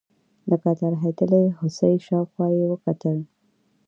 [0.49, 3.17] لکه ترهېدلې هوسۍ شاوخوا یې وکتل.